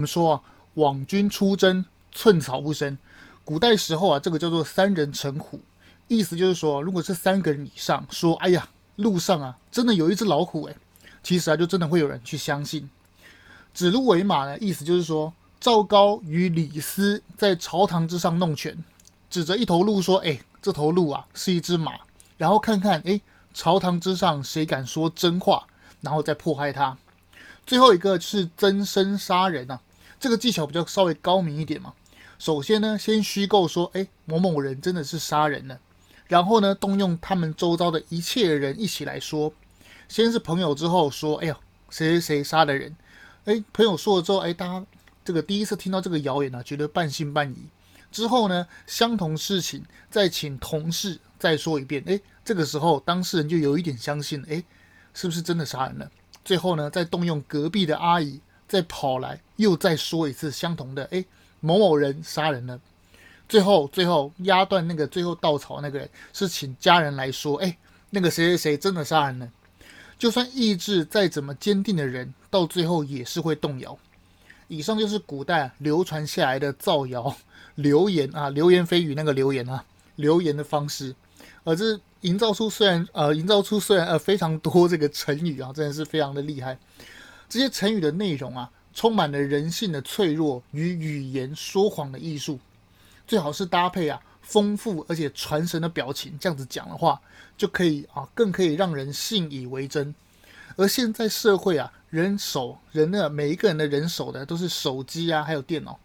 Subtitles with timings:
[0.00, 0.40] 我们说啊，
[0.76, 2.96] 网军出征，寸草不生。
[3.44, 5.60] 古代时候啊，这个叫做三人成虎，
[6.08, 8.66] 意思就是说，如果是三个人以上说，哎呀，
[8.96, 10.76] 路上啊，真的有一只老虎诶，
[11.22, 12.88] 其实啊，就真的会有人去相信。
[13.74, 18.82] 指鹿为马呢，意思就是说，赵高与李斯在朝堂之上弄权，
[19.28, 21.92] 指着一头鹿说，哎，这头鹿啊是一只马，
[22.38, 23.20] 然后看看，哎，
[23.52, 25.66] 朝堂之上谁敢说真话，
[26.00, 26.96] 然后再迫害他。
[27.66, 29.78] 最后一个是增生杀人啊。
[30.20, 31.94] 这个技巧比较稍微高明一点嘛。
[32.38, 35.80] 首先呢，先虚构说，哎，某某人真的是杀人了，
[36.26, 39.52] 然后呢，动用他们周遭的一切人一起来说。
[40.08, 41.56] 先是朋友，之后说，哎呦，
[41.88, 42.96] 谁谁谁杀的人？
[43.44, 44.86] 哎，朋友说了之后，哎，大家
[45.24, 47.68] 这个第一次听到这个谣言呢、啊，觉得半信半疑。
[48.10, 54.62] 之后呢，相同事情再请同事再说一遍，哎，这个时候当事人就有一点相信，哎，
[55.14, 56.10] 是不是真的杀人了？
[56.44, 58.40] 最后呢，再动用隔壁的阿姨。
[58.70, 61.24] 再跑来又再说一次相同的，哎，
[61.58, 62.80] 某某人杀人了。
[63.48, 67.76] 最后最后压断那个最后稻草那个人是请家人来说，哎，
[68.10, 69.50] 那个谁谁谁真的杀人了。
[70.16, 73.98] 就算意志再怎么坚定的人，到最后也是会动摇。
[74.68, 77.36] 以上就是古代流传下来的造谣、
[77.74, 79.84] 流言啊，流言蜚语那个流言啊，
[80.14, 81.12] 流言的方式，
[81.64, 86.78] 而这营造出虽然呃营造出虽然呃非常多这个成语啊，真的是非常的厉害。
[87.50, 92.60] 这些成语的内容啊，充满了人性的脆弱与语言说谎的艺术，
[93.26, 97.20] 最好是搭配啊丰富而且传神的表情，这样子讲的话，
[97.58, 100.14] 就可以啊更可以让人信以为真。
[100.76, 105.98] 而现在社会啊，人手人的每一个人的人手的都是手机啊，还有电脑，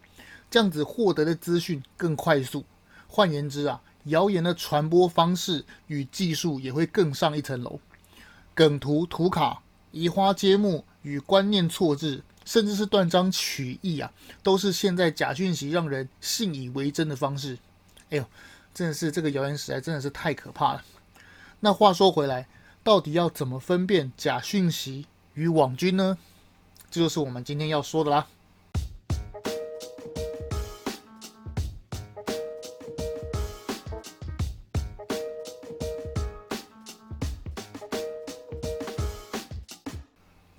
[0.50, 2.66] 这样子获得的资讯更快速。
[3.08, 7.80] 换言之啊，谣言的传播方式与技术也会更上一层楼，
[8.56, 10.84] 梗图、图卡、移花接木。
[11.06, 14.12] 与观念错置，甚至是断章取义啊，
[14.42, 17.60] 都是现在假讯息让人信以为真的方式。
[18.10, 18.26] 哎呦，
[18.74, 20.84] 真的是这个谣言时代真的是太可怕了。
[21.60, 22.48] 那话说回来，
[22.84, 25.06] 到底要怎么分辨假讯息
[25.36, 26.18] 与网军呢？
[26.90, 28.26] 这就是我们今天要说的啦。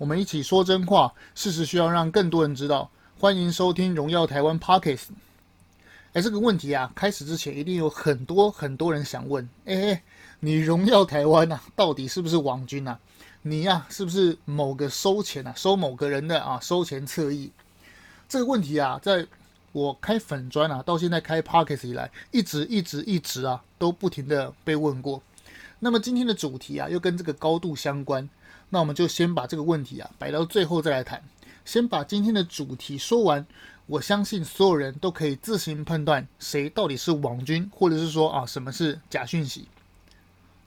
[0.07, 2.89] 我们一起说真话，事实需要让更多人知道。
[3.19, 4.95] 欢迎收听《荣耀台湾 Podcast》。
[6.13, 10.01] 哎，这个问题啊，开始之前一定有很多很多人想问：哎，
[10.39, 12.97] 你荣耀台湾啊，到底是不是网军啊？
[13.41, 17.51] 你呀、是不是某个收钱啊，收某个人的啊，收钱侧翼？
[18.29, 19.27] 这个问题啊，在
[19.73, 25.21] 我开粉专啊，到现在开 Podcast 以来，一直一直一直啊，都不停的被问过。
[25.79, 28.29] 那么今天的主题啊，又跟这个高度相关。
[28.69, 31.23] 那我们就先把这个问题啊摆到最后再来谈，
[31.63, 33.45] 先把今天的主题说完。
[33.85, 39.69] 我相信所有人都可以自行判断谁到底是网军，或者是说啊什么是假讯息。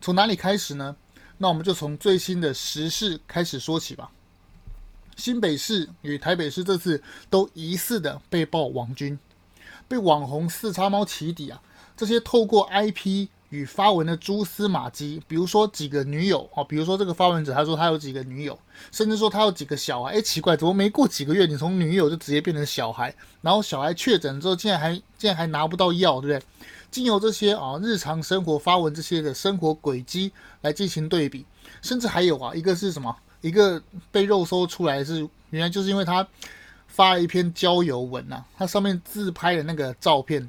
[0.00, 0.96] 从哪里开始呢？
[1.36, 4.10] 那我们就从最新的时事开始说起吧。
[5.16, 9.18] 新北市与台北市这次都疑似的被曝网军，
[9.86, 11.60] 被网红四叉猫起底啊，
[11.94, 13.28] 这些透过 IP。
[13.50, 18.58] 与发文的蛛丝马迹，比如说几个女友哦，比如说这个发文者他说他有几个女友，
[18.90, 26.46] 甚至说他有几个小孩，哎，奇怪，怎么没过几个月，你从女友就直接变成小孩，然后小孩确诊之后，竟然还竟然还拿不到药，对不对？
[26.90, 30.32] 经由这些啊日常生活发文这些的生活轨迹
[30.62, 31.44] 来进行对比，
[31.82, 33.14] 甚至还有啊一个是什么？
[33.40, 33.82] 一个
[34.12, 36.26] 被肉搜出来是原来就是因为他
[36.86, 40.48] 发了一篇交友文呐、啊，他上面自拍的那个照片。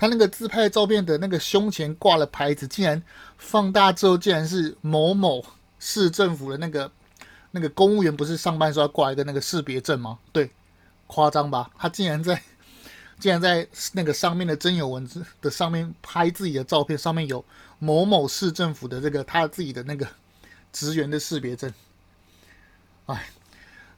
[0.00, 3.02] 他那个自拍照片的那个胸前挂了牌子，竟然
[3.36, 5.44] 放大之后，竟然是某某
[5.78, 6.90] 市政府的那个
[7.50, 10.18] 那个公务员，不是上班时候挂一个那个识别证吗？
[10.32, 10.50] 对，
[11.06, 11.70] 夸张吧？
[11.76, 12.42] 他竟然在
[13.20, 17.44] 竟然在那个上面的真有文字的上面拍自己的照片，上面有
[17.78, 20.08] 某某市政府的这个他自己的那个
[20.72, 21.70] 职员的识别证。
[23.04, 23.28] 哎，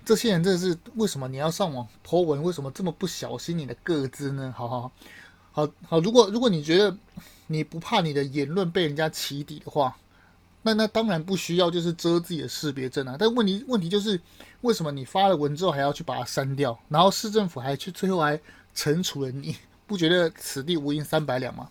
[0.05, 2.43] 这些人真的是为什么你要上网 po 文？
[2.43, 4.53] 为什么这么不小心你的个资呢？
[4.57, 4.81] 好好。
[4.81, 4.93] 好
[5.53, 6.97] 好好，如果如果你觉得
[7.47, 9.97] 你不怕你的言论被人家起底的话，
[10.63, 13.17] 那那当然不需要就是遮自己的识别证啊。
[13.19, 14.19] 但问题问题就是，
[14.63, 18.41] 为什么你发了文之后还要去把它删掉，然后市政府还去最后还
[18.75, 19.57] 惩处了你？
[19.87, 21.69] 不觉得此地无银三百两吗？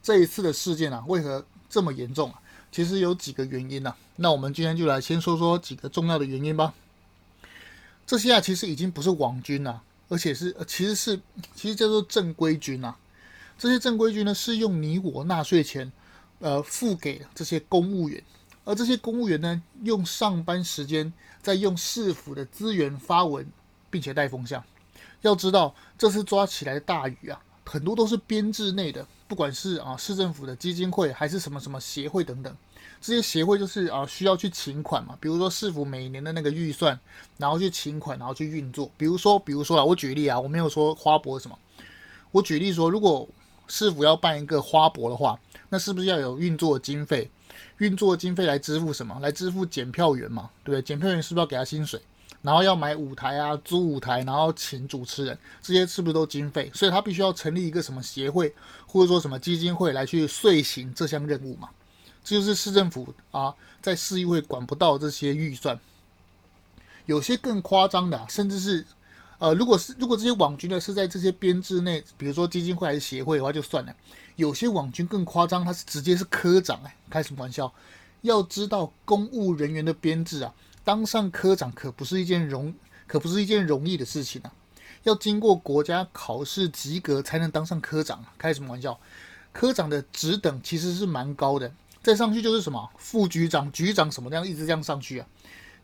[0.00, 2.40] 这一次的事件啊，为何这么严重啊？
[2.70, 3.96] 其实有几个原因啊。
[4.16, 6.74] 那我们今天就来先说说几个重要的原因吧。
[8.06, 9.82] 这些啊，其实已经不是网军了。
[10.08, 11.20] 而且是，呃其实是，
[11.54, 12.96] 其实叫做正规军啊。
[13.58, 15.92] 这些正规军呢，是用你我纳税钱，
[16.40, 18.22] 呃，付给这些公务员，
[18.64, 23.46] 而这些公务员呢，用上班时间在用市府的资源发文，
[23.88, 24.62] 并且带风向。
[25.20, 32.56] 要知道这次抓起来的大鱼啊，很多都是编制内的，不管是啊市政府的基金会还是什么什么协会等等。
[33.02, 36.98] 这些协会就是啊，需要去请款嘛，比如说市府每年的那个预算，
[37.36, 38.88] 然后去请款，然后去运作。
[38.96, 41.58] 比如说，比如说啊，我举例啊，我没有说花博什么，
[42.30, 43.28] 我举例说，如果
[43.66, 45.36] 市府要办一个花博的话，
[45.68, 47.28] 那是不是要有运作经费？
[47.78, 49.18] 运作经费来支付什么？
[49.20, 50.82] 来支付检票员嘛，对不对？
[50.82, 52.00] 检票员是不是要给他薪水？
[52.40, 56.70] 然后要买舞台啊，租舞台，然后请主持人，这些是不是都经费？
[56.72, 58.54] 所以他必须要成立一个什么协会，
[58.86, 61.68] 或者说什么基金会来去遂行这项任务嘛？
[62.24, 65.78] 就是市政府啊，在市议会管不到这些预算，
[67.06, 68.86] 有些更夸张的，甚至是，
[69.38, 73.94] 呃，如果是如果这些网军呢是在这些编制内，比如说基金会还是协会的话就算了，
[74.36, 77.72] 有些网军更夸张，他是直接是科长哎，开什么玩笑？
[78.20, 80.54] 要知道公务人员的编制啊，
[80.84, 82.72] 当上科长可不是一件容
[83.08, 84.52] 可不是一件容易的事情啊，
[85.02, 88.96] 要经过国家考试及格才能当上科长啊，开什么玩笑？
[89.52, 91.72] 科长的职等其实是蛮高的。
[92.02, 95.26] 再上去就是什么副局长、局长什么这样一直这样上去啊？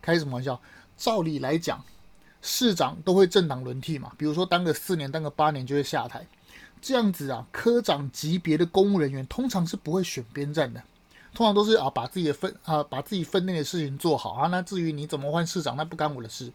[0.02, 0.60] 开什么玩笑？
[0.96, 1.84] 照理来讲，
[2.42, 6.26] 市长都会政党轮替嘛，比如说当个四年、当个八年就会下台，
[6.80, 10.82] 这样子啊，科长级别的公务人员通常是不会选边站的，
[11.34, 14.48] 通常都是啊把自己的分啊把自己分内的事情做好啊。
[14.48, 16.52] 那至于你怎么换市长，那不干我的事。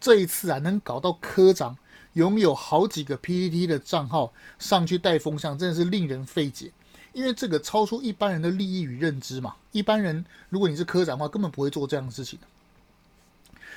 [0.00, 1.76] 这一次啊，能搞到科长
[2.14, 6.72] 拥有好几个 PPT 的账号上去带风向，真的是令人费解。
[7.16, 12.38] 因为这个超出一般人的利益与认知嘛，一般人如果你是科长的话，根本不会做这样的事情。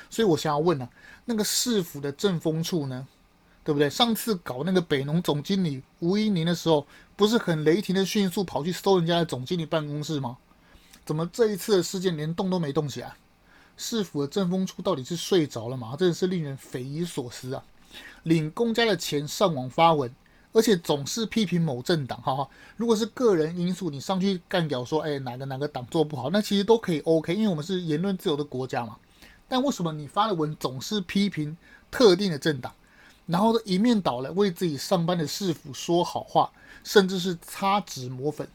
[0.09, 0.89] 所以我想要问啊，
[1.23, 3.07] 那个市府的政风处呢，
[3.63, 3.89] 对不对？
[3.89, 10.37] 上次搞那个北农总经理吴一宁的时候，不是很雷霆的迅速跑去搜人家的总经理办公室吗？
[11.05, 13.13] 怎么这一次的事件连动都没动起来？
[13.77, 15.95] 市府的政风处到底是睡着了吗？
[15.97, 17.63] 真的是令人匪夷所思啊！
[18.23, 20.13] 领公家的钱上网发文。
[20.51, 22.49] 而且总是批评某政党，哈哈。
[22.75, 28.97] 如果是个人因素，你上去干掉说，哎，哪个哪个党做不好，那其实都可以 OK，因为我们是言论自由的国家嘛。
[29.47, 31.55] 但为什么你发的文总是批评
[31.91, 32.73] 特定的政党，
[33.25, 36.51] 然后一面倒来为自己上班的市府说好话，
[36.83, 38.47] 甚至是擦脂抹粉？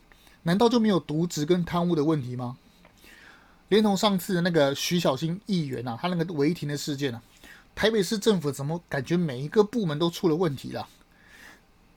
[0.43, 2.57] 难道就没有渎职跟贪污的问题吗？
[3.69, 7.23] 连同上次的那个徐小新议员啊，他那个违停的事件啊，
[7.75, 10.87] 台北市政府怎么感觉每一个部门都出了问题了？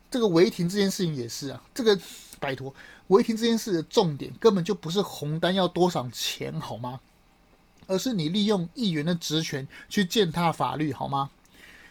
[0.10, 2.00] 这个违停这件事情也是啊，这个
[2.40, 2.74] 拜托，
[3.08, 7.00] 违停这件事的重点根本就不是红单要多少钱好吗？
[7.88, 11.30] 而是你利用议员的职权去践踏法律好吗？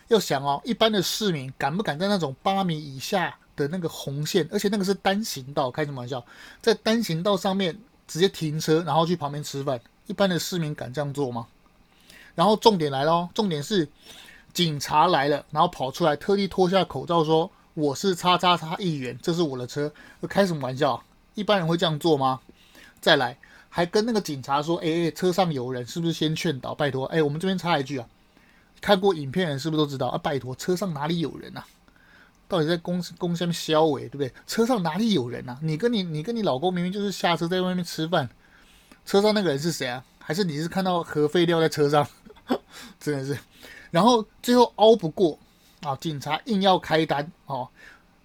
[0.08, 6.24] 要想哦，一般的市民敢不敢在那种八米以下的那个红线，而且那个是单行道，开什么玩笑，
[6.60, 9.80] 在单行道上面直接停车，然后去旁边吃饭？
[10.06, 11.46] 一般的市民敢这样做吗？
[12.34, 13.88] 然后重点来了哦，重点是
[14.52, 17.50] 警察来了，然后跑出来特地脱下口罩说。
[17.76, 19.92] 我是叉叉叉议员，这是我的车，
[20.26, 21.04] 开什么玩笑？
[21.34, 22.40] 一般人会这样做吗？
[23.02, 23.36] 再来，
[23.68, 26.74] 还跟那个警察说：“哎、哎，车上有人，是不是先劝导？
[26.74, 28.08] 拜托，哎、我们这边插一句啊，
[28.80, 30.16] 看过影片的人是不是都知道啊？
[30.16, 31.66] 拜托，车上哪里有人啊？
[32.48, 34.32] 到底在公公下面消委，对不对？
[34.46, 35.58] 车上哪里有人啊？
[35.60, 38.26] 你跟你你跟你老公明明就是下车在外面吃饭，
[39.04, 40.02] 车上那个人是谁啊？
[40.18, 42.08] 还是你是看到核废料在车上？
[42.98, 43.38] 真的是，
[43.90, 45.38] 然后最后拗不过。”
[45.82, 45.96] 啊！
[45.96, 47.68] 警察硬要开单哦，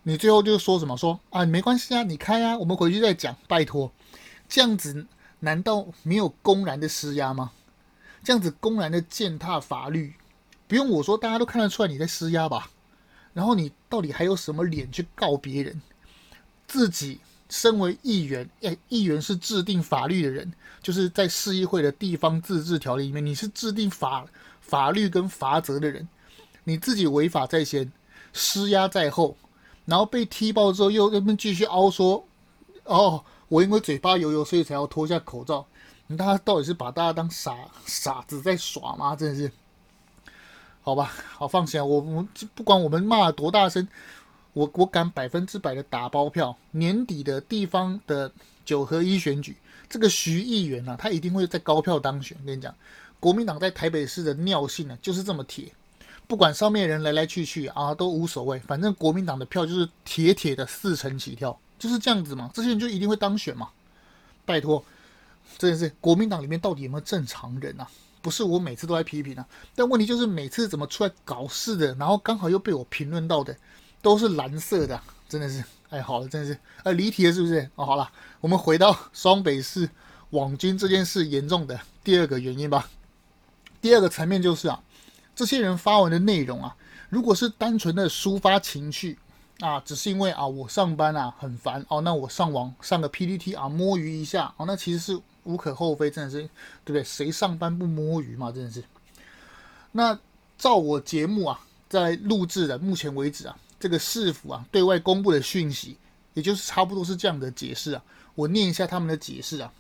[0.04, 0.98] 你最后就说什么？
[0.98, 3.36] 说啊，没关系啊，你开啊，我们回去再讲。
[3.48, 3.92] 拜托，
[4.50, 5.06] 这样子
[5.40, 7.52] 难道没有公然的施压吗？
[8.24, 10.14] 这样子公然的践踏法律，
[10.68, 12.70] 不用我说，大家都看得出来你在施压吧？
[13.34, 15.82] 然后你到底还有什么脸去告别人？
[16.68, 24.26] 自己身为议员，哎，议员是制定法律的人，就是在市议会的地方自治条例里面，你是制定法
[24.62, 26.08] 法律跟法则的人。
[26.64, 27.92] 你自己违法在先，
[28.34, 29.36] 施压在后，
[29.86, 32.26] 然后被踢爆之后又那边继续凹说，
[32.84, 35.66] 哦，我因为嘴巴油油，所以才要脱下口罩。
[36.08, 39.16] 你他到底是把大家当傻傻子在耍吗？
[39.16, 39.52] 真的是，
[40.82, 43.88] 好吧，好放心啊，我我不管我们骂多大声，
[44.54, 48.32] 我我敢百分之百的打包票，年底的地方的
[48.66, 49.56] 九合一选举，
[49.90, 52.38] 这个徐议员啊，他一定会在高票当选。
[52.46, 52.76] 跟你讲，
[53.20, 55.72] 国民党在台北市的尿性呢，就是这么铁。
[56.32, 62.50] 不管上面人来来去去啊，都无所谓，反正国民党的票就是铁铁的四成起跳，就是这样子嘛。
[62.54, 63.68] 这些人就一定会当选嘛？
[64.46, 64.82] 拜托，
[65.58, 67.86] 真的是国民党里面到底有没有正常人啊？
[68.22, 69.46] 不是我每次都在批评啊，
[69.76, 73.54] 但问题就是每次怎么出来搞事的，然后刚好又被我评论到的，
[74.02, 74.98] 都是蓝色的，
[75.28, 77.70] 真的是，哎，好了，真的是，呃，离题了是不是？
[77.76, 78.10] 哦，好了，
[78.40, 79.90] 我们回到双北市
[80.30, 82.90] 网军这件事严重的第二个原因吧。
[83.82, 84.82] 第二个层面就是啊。
[85.42, 86.76] 这些人发文的内容啊，
[87.10, 89.18] 如果是单纯的抒发情绪
[89.60, 96.42] 啊，只是因为啊我上班啊很烦哦，那我上网上个 PPT 啊摸鱼一下哦，那其实是无可厚非，真的是
[96.86, 97.04] 对不对？
[97.04, 98.52] 谁上班不摸鱼嘛？
[98.52, 98.84] 真的是。
[99.94, 100.20] 那
[100.60, 105.98] 照我节目啊在录制的目前为止啊，这个市府啊对外公布的讯息，
[106.36, 108.04] 也就是差不多是这样的解释啊。
[108.36, 109.74] 我念一下他们的解释啊，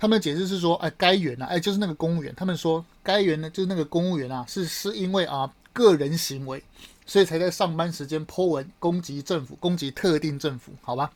[0.00, 6.64] 他们解释是说，哎，该员啊，哎，就是那个公务员，他们说该员呢就是那个公务员啊，是是因为啊个人行为，
[7.04, 11.12] 所以才在上班时间 po 文攻击政府，攻击特定政府，好吧？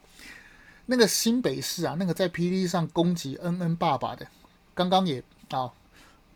[0.85, 4.26] 那个新北市啊，那个在 PT 上攻击恩恩爸爸的，
[4.75, 5.73] 刚刚也啊。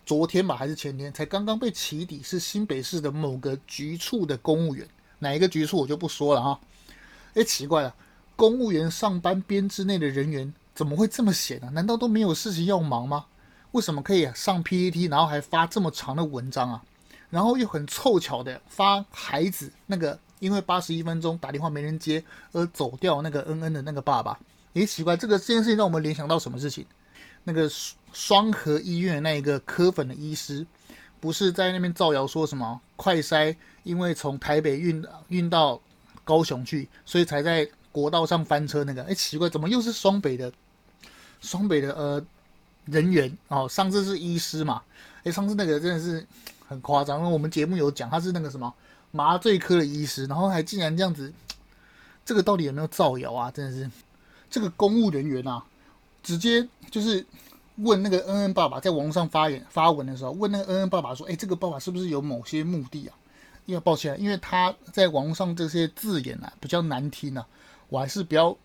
[0.07, 4.89] 昨天吧，还是前天，才刚刚被起底，是新北市的某个局处的公务员，
[5.19, 6.59] 哪一个局处我就不说了哈。
[7.35, 7.95] 哎，奇怪了，
[8.35, 11.69] 公务员上班编制内的人员怎么会这么闲呢？
[11.73, 13.27] 难道都没有事情要忙吗？
[13.73, 16.81] 为什么可以上 PPT，然后还发这么长的文章啊？
[17.31, 24.39] 然后又很凑巧的发孩子那个因为八十一分钟打电话没人接而走掉那个恩恩的那个爸爸。
[24.75, 26.87] 诶，奇怪，这个这件事情让我们联想到什么事情？
[27.43, 27.69] 那个
[28.13, 30.65] 双和医院那一个科粉的医师，
[31.19, 35.81] 不是在那边造谣说什么快筛，因为从台北运运到
[36.23, 39.03] 高雄去，所以才在国道上翻车那个？
[39.03, 40.53] 哎，奇怪，怎么又是双北的
[41.41, 42.25] 双北的呃
[42.87, 43.69] 人员哦？
[43.69, 44.83] 上次是医师嘛？
[45.25, 46.27] 哎，上次那个真的是
[46.67, 48.73] 很夸张，我们节目有讲他是那个什么
[49.11, 51.33] 麻醉科的医师，然后还竟然这样子，
[52.25, 53.51] 这个到底有没有造谣啊？
[53.51, 53.91] 真的是
[54.51, 55.63] 这个公务人员啊！
[56.23, 57.25] 直接就是
[57.77, 63.15] 问那个恩恩爸爸在网络上发言发文的时候，问那个恩恩爸爸说：“哎，这个爸爸是不是有某些目的啊？”
[63.67, 67.47] 因为抱歉，因为他在网上这些字眼啊比较难听啊，
[67.89, 68.57] 我还是不要，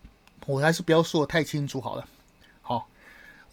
[0.46, 2.08] 我还是不要说的太清楚好了。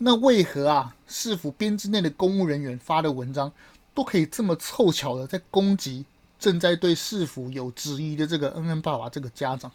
[0.04, 3.52] 那为何啊市府编制内的公务人员发的文章
[3.94, 6.06] 都可以这么凑巧的在攻击
[6.40, 9.72] 正在对市府有质疑的这个恩恩爸爸这个家长？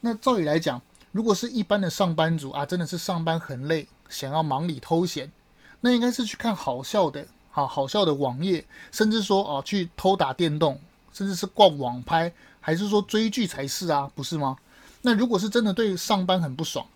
[0.00, 0.80] 那照理来讲。
[1.12, 5.32] 如果是一般的上班族啊，真的是上班很累，想要忙里偷闲，
[5.80, 10.78] 那应该是去看好笑的，啊好笑的网页，甚至说啊去偷打电动，
[11.12, 14.56] 甚至是逛网拍，还是说追剧才是啊，不是吗？
[15.02, 16.86] 那如果是真的对上班很不爽，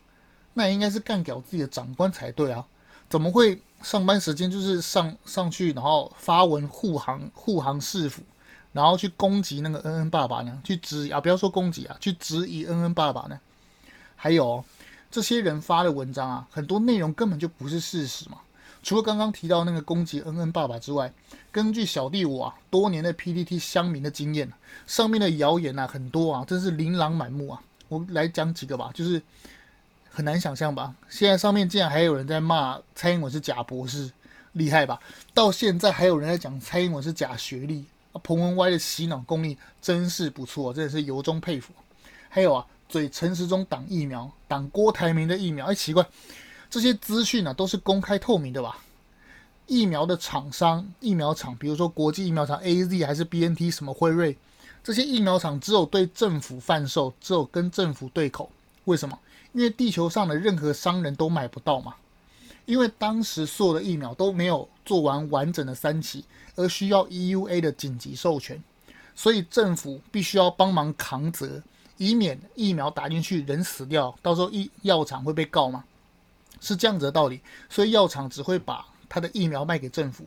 [0.54, 2.64] 那应该是干掉自己的长官才对啊，
[3.11, 8.23] 怎么会上班时间就是上上去，然后发文护航护航市府，
[8.73, 10.61] 然后去攻击那个恩恩爸爸呢？
[10.64, 13.38] 去质疑啊，不要说攻击啊，去质疑恩恩爸爸呢？
[14.16, 14.64] 还有
[15.11, 18.38] 这些人发的文章啊，很多内容根本就不是事实嘛。
[18.82, 21.12] 除了刚刚提到那个攻击恩恩爸爸之外，
[21.50, 24.52] 根据小弟我啊多年的 PDT 乡民的经验，
[24.87, 27.61] 上面的谣言啊很多啊，真是琳琅满目啊。
[27.88, 29.23] 我来讲几个吧，就是
[30.14, 30.94] 很难想象吧。
[31.09, 34.11] 现在上面竟然还有人在骂蔡英文是假博士，
[34.52, 35.00] 厉害吧？
[35.35, 37.85] 到现在还有人在讲蔡英文是假学历，
[38.23, 41.75] 彭文歪的洗脑功力真是不错，真的是由衷佩服。
[42.28, 42.64] 还有啊。
[42.87, 46.06] 嘴陈时中挡疫苗，挡郭台铭的疫苗，哎，奇怪，
[46.71, 48.78] 这些资讯呢都是公开透明的吧？
[49.66, 54.37] 疫苗的厂商、疫苗厂，比如说国际疫苗厂 AZ 还是 BNT 什么辉瑞，
[54.85, 58.52] 这些疫苗厂只有对政府贩售，只有跟政府对口。
[58.85, 59.18] 为什么？
[59.54, 61.94] 因为地球上的任何商人都买不到嘛。
[62.66, 66.25] 因为当时所有的疫苗都没有做完完整的三期，
[66.56, 68.62] 而需要 EUA 的紧急授权，
[69.14, 71.62] 所以政府必须要帮忙扛责。
[71.96, 75.84] 以免疫苗打进去人死掉，到时候医药厂会被告吗？
[76.61, 80.26] 是这样子的道理，所以药厂只会把他的疫苗卖给政府。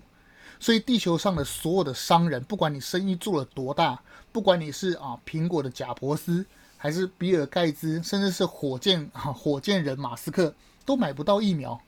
[0.60, 4.00] 所以地球上的所有的商人，不管你生意做了多大，
[4.32, 6.46] 不管你是啊苹果的贾伯斯，
[6.78, 10.54] 还是比尔盖茨，甚至是火箭啊火箭人马斯克，
[10.86, 11.80] 都买不到疫苗，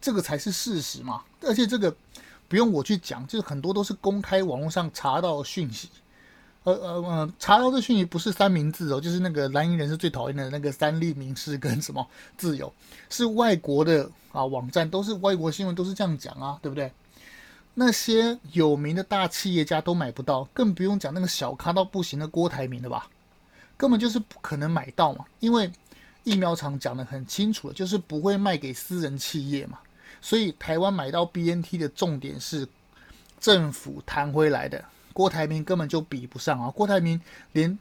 [0.00, 1.22] 这个才是事实嘛。
[1.40, 1.94] 而且这个
[2.48, 5.88] 不用我去讲，就是很多都是公开网络上查到讯息。
[6.64, 12.06] 呃呃呃，查到这讯息不是三明治哦，就是那个蓝营人士最讨厌的那个三立民视跟什么
[12.36, 12.72] 自由，
[13.10, 16.92] 是外国的啊网站，都是外国新闻，都是这样讲啊，对不对？
[17.74, 23.08] 那些有名的大企业家都买不到，更不用讲那个小咖到不行的郭台铭了吧，
[23.82, 25.68] 根本就是不可能买到嘛，因为
[26.22, 29.76] 疫苗厂讲得很清楚了，就是不会卖给私人企业嘛，
[30.20, 32.64] 所以台湾买到 BNT 的重点是
[33.40, 34.84] 政府谈回来的。
[35.12, 36.70] 郭台铭根本就比不上啊！
[36.70, 37.20] 郭台铭
[37.50, 37.76] 连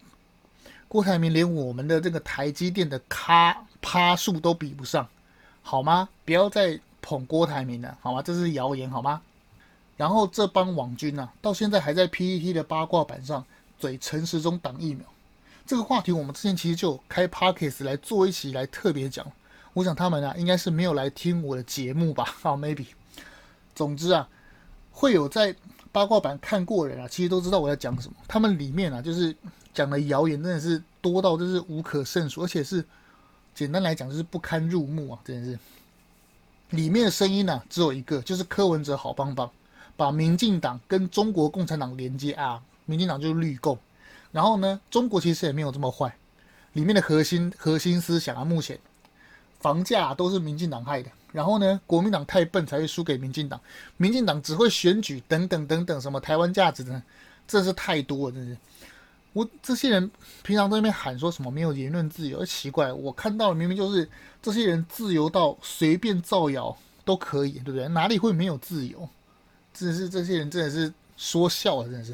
[0.87, 5.07] 郭台铭连我们的这个台积电的咖趴数都比不上，
[5.61, 6.09] 好吗？
[6.25, 8.23] 不要再捧郭台铭了，好吗？
[8.23, 9.21] 这是谣言，好吗？
[9.97, 13.45] 然后这帮网军啊，到现在还在 PET 的八卦板上
[13.77, 15.05] 嘴陈时中挡疫苗，
[15.71, 19.25] 这个话题我们之前其实就开 Podcast 来做一期来特别讲。
[19.71, 22.25] 我想他们啊，应该是没有来听我的节目吧？
[22.41, 22.87] 好，maybe。
[23.73, 24.27] 总之啊，
[24.91, 25.55] 会有在。
[25.93, 28.15] 八卦版看过人啊，其实都知道我在讲什么。
[28.27, 29.33] 他们里面啊，就是
[29.73, 32.83] 讲的谣言真的是多到就是无可胜数，而且是
[33.55, 35.59] 简单来讲就是不堪入目啊，真的是。
[36.71, 39.49] 里面的声音呢、啊，只有一个，就是柯文哲好棒棒，
[39.95, 43.77] 把民进党跟中国共产党连接啊，民进党就是绿共。
[44.31, 46.15] 然后呢，中国其实也没有这么坏，
[46.73, 48.79] 里面的核心核心思想啊，目前
[49.59, 51.11] 房价、都是民进党害的。
[51.31, 53.59] 然后呢，国民党太笨才会输给民进党，
[53.97, 57.01] 民进党只会选举等等等等，什么台湾价值呢？
[57.47, 58.57] 这是太多了，真是。
[59.33, 60.11] 我这些人
[60.43, 64.09] 平常在那边喊说什么没有言论自由，奇怪，我看到的明明就是
[64.41, 67.87] 这些人自由到随便造谣都可以，对不对？
[67.87, 69.07] 哪里会没有自由？
[69.73, 72.13] 真是这些人真的是说笑了，真的是。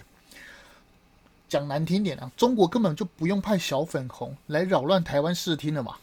[1.47, 5.95] 讲难听点啊，中国根本就不用派小粉红来扰乱台湾视听了嘛。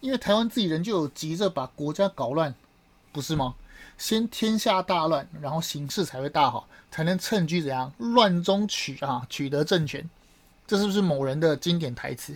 [0.00, 2.54] 因为台湾自己人就有急着把国家搞乱，
[3.12, 3.54] 不是吗？
[3.98, 10.08] 先天下大乱，然后形势才会大好，才能趁机怎样乱中取啊，取得政权。
[10.66, 12.34] 这是不是某人的经典台词？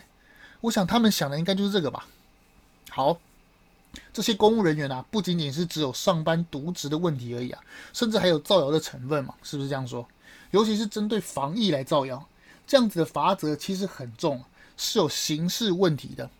[0.60, 2.06] 我想他们想的应该就是这个吧。
[2.90, 3.16] 好，
[4.12, 7.60] 这些公务人员啊，不仅仅是只有上班渎职的问题而已啊，
[7.94, 10.06] 甚至还有造谣的成分嘛，是不是这样说？
[10.50, 12.28] 尤其是针对防疫来造谣，
[12.66, 14.42] 这样子的罚则其实很重，
[14.76, 16.30] 是有刑事问题的。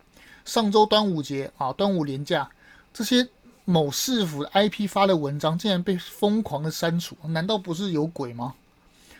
[0.43, 2.49] 上周端午节啊，端午连假，
[2.93, 3.27] 这些
[3.63, 8.55] 某市府的 IP 发的文章竟然被疯狂的删除，难道不是有鬼吗？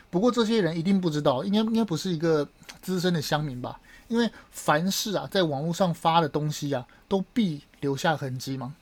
[0.08, 2.48] 不过这些人一定不知道，应该应该不是一个
[2.80, 3.80] 资深的乡民吧？
[4.08, 8.74] 因为凡事啊，在网络上发的东西啊，都必留下痕迹嘛。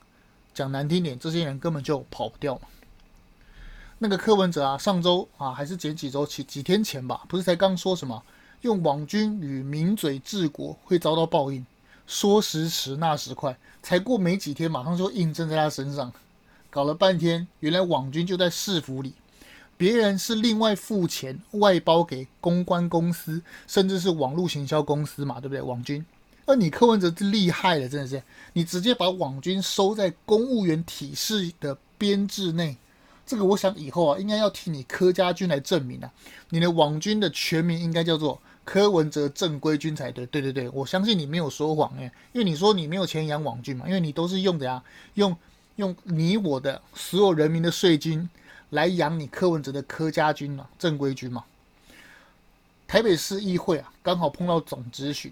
[0.52, 2.60] 讲难听点，这些人根本就跑不掉。
[4.04, 8.22] 那个柯文哲啊，上周啊，还是前几周几几天前吧，不是才刚说什么
[8.60, 11.64] 用网军与名嘴治国会遭到报应？
[12.06, 16.12] 说时迟，那时快，才过没几天，马上就印证在他身上。
[16.68, 19.14] 搞了半天，原来网军就在市府里，
[19.78, 25.62] 别人是另外付钱外包给公关公司，甚至是网络行销公司嘛，对不对？
[25.62, 26.04] 网军，
[26.44, 32.76] 而你柯文哲厉害了，真的是，你直接把网军收在公务员体系的编制内，
[33.26, 36.10] 这个我想以后啊，应该要替你柯家军来证明啊，
[36.50, 38.40] 你的网军的全名应该叫做。
[38.66, 44.82] 柯文哲正规军才对，对对对，我相信你没有说谎哎，因为你说你没有钱养网军嘛，因为你都是用的呀，
[45.16, 45.36] 用
[45.76, 48.26] 用你我的所有人民的税金
[48.70, 51.44] 来养你柯文哲的柯家军嘛，正规军嘛。
[52.86, 55.30] 台北市议会啊，刚好碰到总质询，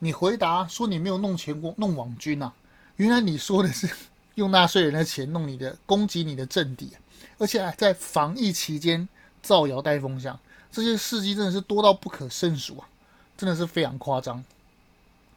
[0.00, 2.52] 你回答说你没有弄钱过弄网军啊，
[2.96, 3.88] 原来你说的是
[4.34, 6.90] 用纳税人的钱弄你的攻击你的政敌，
[7.38, 9.08] 而且还在防疫期间
[9.42, 10.38] 造谣带风向。
[10.70, 12.88] 这些事迹真的是多到不可胜数啊，
[13.36, 14.44] 真的是非常夸张。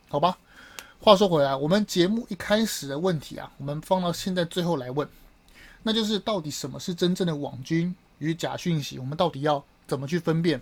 [0.10, 0.38] 好吧，
[1.00, 5.08] 话说回来，我们节目一开始的问题啊，我们放到现在最后来问，
[5.84, 8.98] 那就是到底什么是真正的网军与假讯息？
[8.98, 10.62] 我们到底要怎么去分辨？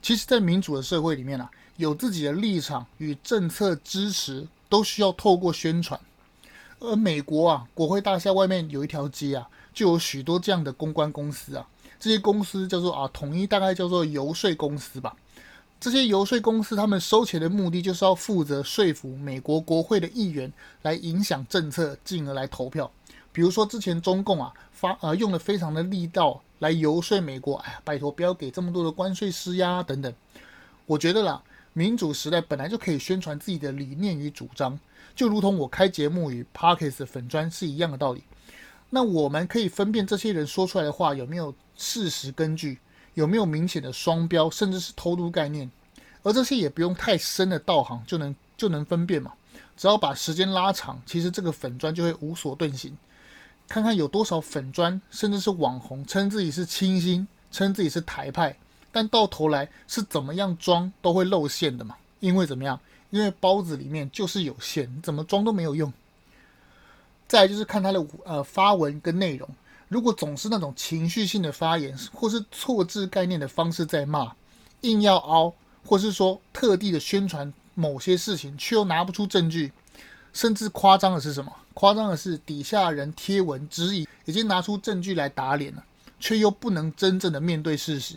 [0.00, 5.98] 其实，在民主的社会里面啊，有自己的立场与政策支持，都需要透过宣传。
[6.78, 11.64] 而美国啊，国会大厦外面有一条街啊，就有许多这样的公关公司啊。
[12.00, 15.14] 这些公司叫做啊，统一大概叫做游说公司吧。
[15.78, 22.90] 这些游说公司，他们收钱的目的就是要负责说服美国国会的议员来影响政策，进而来投票。
[23.30, 30.12] 比如说之前中共啊发呃用的非常的力道来游说美国，哎呀，拜托不要给这么多的关税施压等等。
[30.86, 31.40] 我觉得啦，
[31.72, 34.76] 民主时代本来就可以宣传自己的理念与主张，
[35.14, 38.24] 就如同我开节目与 Parkes 粉砖是一样的道理。
[38.90, 42.78] 那我们可以分辨这些人说出来的话有没有事实根据，
[43.14, 45.70] 有没有明显的双标，甚至是偷渡概念，
[46.22, 49.32] 而这些也不用太深的道行就能就能分辨嘛。
[49.76, 52.96] 只要把时间拉长，其实这个粉砖就会无所遁形。
[53.68, 58.56] 看看有多少粉砖，甚至是网红称自己是清新，称自己是台派，
[58.90, 61.94] 但到头来是怎么样装都会露馅的嘛。
[62.20, 62.80] 因为怎么样？
[63.10, 65.92] 因为包子里面就是有馅，怎么装都没有用。
[67.28, 69.46] 再就是看他的呃发文跟内容，
[69.88, 74.32] 如果总是那种情绪性的发言，或是错置概念的方式在骂，
[74.80, 75.52] 硬要凹，
[75.84, 79.70] 或是说特地的宣传某些事情，却又拿不出证据，
[80.32, 81.52] 甚至夸张的是什么？
[81.74, 85.84] 夸张的是底下人贴文质疑，已经拿出证据来打脸了，
[86.18, 88.16] 却又不能真正的面对事实，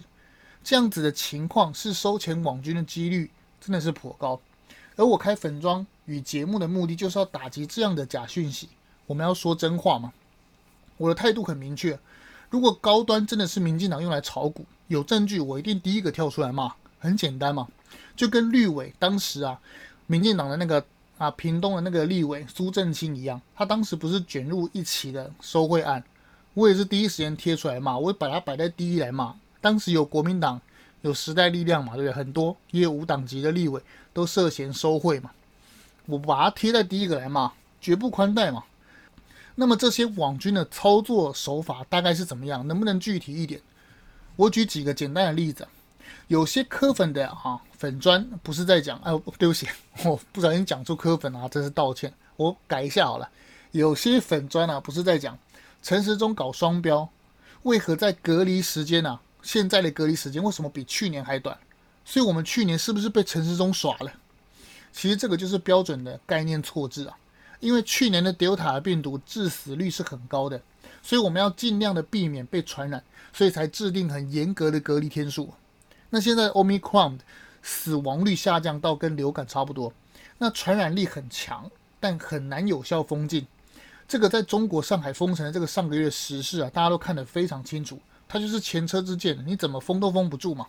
[0.63, 4.39] 这样子的情况是收钱网军的几率真的是颇高。
[4.95, 8.69] 而我开粉装与节目的目的，就是要打击这样的假讯息。
[9.12, 10.13] 我们要说真话嘛？
[10.95, 12.00] 我的态度很明确，
[12.50, 17.67] 如果高端真的是民进党用来炒股，有证据我一定第一个跳出来骂，很简单嘛，
[18.15, 19.60] 就跟绿委当时啊，
[20.08, 20.86] 民进党的那个
[21.17, 26.02] 啊屏东的那个立委苏正清一样，他当时不是卷入一起的收贿案，
[26.54, 30.62] 我也是第一时间贴出来骂，我会把他摆在第一来骂，当时有国民党，
[31.02, 32.13] 有时代力量嘛，对不对？
[32.13, 33.82] 很多也有无党籍的立委
[34.13, 35.32] 都涉嫌收贿嘛。
[36.06, 38.63] 我把它贴在第一个来骂，绝不宽待嘛。
[39.62, 42.67] 那么这些网军的操作手法大概是怎么样？
[42.67, 43.62] 能不能具体一点？
[44.36, 45.67] 我举几个简单的例子。
[46.30, 49.67] 有些科粉的哈、啊、粉砖不是在讲，哎，对不起，
[50.04, 53.30] 我不小心讲出科粉啊，真是道歉，我改一下好了。
[53.69, 55.38] 有些粉砖啊不是在讲
[55.84, 57.08] 陈时中搞双标，
[57.62, 59.21] 为何在隔离时间、啊？
[59.43, 61.56] 现在的隔离时间为什么比去年还短？
[62.04, 64.12] 所以我们去年是不是被陈时中耍了？
[64.91, 67.15] 其实这个就是标准的概念错置啊，
[67.62, 70.62] 因为去年的 Delta 病毒致死率是很高的，
[71.02, 75.54] 所以我们要尽量的避免被传染，所以才制定很严格的隔离天数。
[76.10, 77.19] 那现在 Omicron
[77.62, 79.93] 死亡率下降到跟流感差不多，
[80.39, 83.47] 那传染力很强，但很难有效封禁。
[84.08, 87.97] 这个在中国上海封城的这个上个月时事啊，大家都看得非常清楚，
[88.28, 90.67] 它就是前车之鉴，你怎么封都封不住嘛。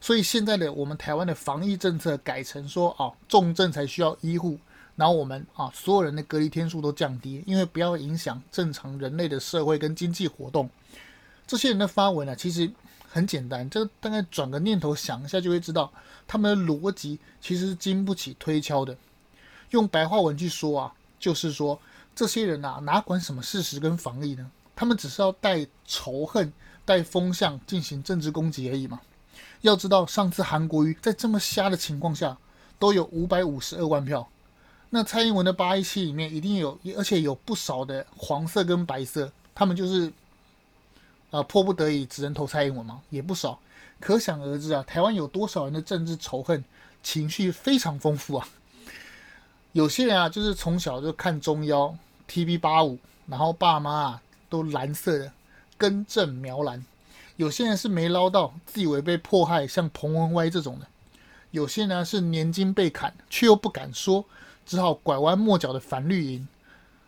[0.00, 4.58] 所以现在的我们台湾的防疫政策改成说啊，重症才需要医护，
[4.96, 10.68] 然后我们啊所有人的隔离天数都降低，因为不要影响正常人类的社会跟经济活动。
[11.46, 12.70] 这些人的发文呢、啊，其实。
[13.08, 15.90] 很简单，这个大概转个念头想一下就会知道，
[16.26, 18.94] 他们的逻辑其实是经不起推敲的。
[19.70, 21.80] 用白话文去说啊，就是说
[22.14, 24.50] 这些人啊，哪管什么事实跟防疫呢？
[24.74, 26.52] 他们只是要带仇恨、
[26.84, 29.00] 带风向进行政治攻击而已嘛。
[29.62, 32.36] 要知道，上次韩国瑜在这么瞎的情况下，
[32.78, 34.28] 都有五百五十二万票。
[34.90, 40.12] 那蔡英文的八一七里面一定有，而且有不少的黄色跟白色，他们就是。
[41.32, 43.58] 啊，迫不得已只能投蔡英文嘛，也不少，
[43.98, 46.64] 可想而知啊，台湾有多少人的政治仇恨
[47.02, 48.48] 情绪非常丰富啊。
[49.72, 51.98] 有些人啊，就是从小就看中央
[52.30, 55.32] TV 八五，然后爸妈啊都蓝色的，
[55.76, 56.86] 根正苗蓝。
[57.34, 60.86] 有些人是没捞到，自以为被迫害，像彭文歪这种的。
[61.50, 64.24] 有些呢是年金被砍，却又不敢说，
[64.66, 66.46] 只好拐弯抹角的反绿营。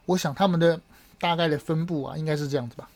[0.06, 0.80] 我想他们的
[1.20, 2.88] 大概的分布啊，应该是这样子吧。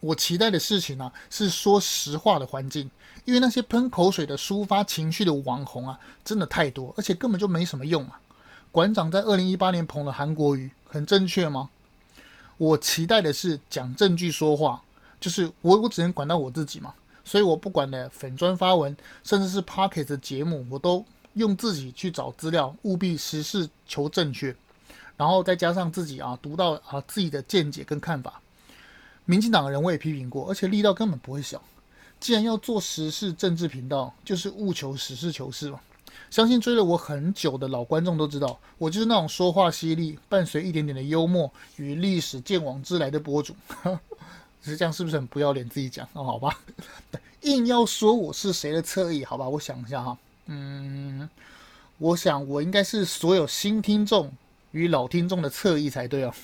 [0.00, 2.88] 我期待的事情呢、啊，是说实话的环境，
[3.24, 8.20] 因为那些喷口水的、抒发情绪的网红啊，真的太多，而且根本就没什么用啊。
[8.70, 11.70] 馆长在二零一八年捧了韩国瑜，很正确吗？
[12.58, 14.82] 我期待的是讲证据说话，
[15.18, 21.04] 就是我我只能管到我自己嘛，所以我不管的粉砖发文，甚至是 Pocket 的节目，我都
[21.38, 24.54] 用自己去找资料，务必实事求正确，
[25.16, 28.42] 然后再加上自己啊读到啊自己的见解跟看法。
[29.24, 31.62] 民进党的人我也批评过，而且力道根本不会小。
[32.20, 35.80] 既然要做时事政治频道，就是务求实事求是嘛。
[36.30, 43.54] 相信追了我很久的老观众都知道，我就是那种说话犀利，伴随一点点的幽默与历史鉴往知来的博主。
[44.60, 45.66] 只 是这样是不是很不要脸？
[45.68, 46.58] 自己讲哦，好吧。
[47.42, 50.18] 硬要说我是谁的侧翼，好吧，我想一下哈。
[50.48, 51.28] 嗯，
[51.98, 54.32] 我想我应该是所有新听众
[54.72, 56.34] 与老听众的侧翼才对哦。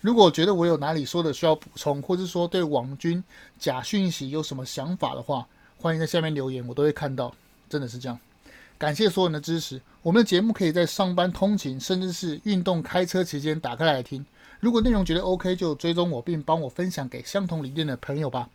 [0.00, 3.22] 如果觉得我有哪里说的需要补充，或者说对网军
[3.58, 5.46] 假讯息有什么想法的话，
[5.78, 7.34] 欢迎在下面留言，我都会看到。
[7.68, 8.16] 真的是这样，
[8.78, 9.80] 感谢所有人的支持。
[10.02, 14.24] 我们的节目可以在上班通勤，甚至是运动开车期间打开来听。
[14.60, 18.48] 如果内容觉得 OK，就追踪我，并帮我分享给相同理念的朋友吧。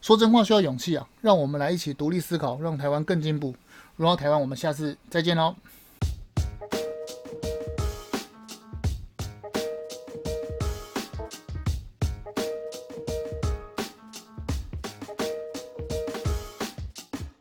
[0.00, 1.08] 说真话需要勇气啊！
[1.20, 3.52] 让我们来一起独立思考，让台湾更进步。
[3.98, 5.54] 荣耀台湾，我们下次再见喽。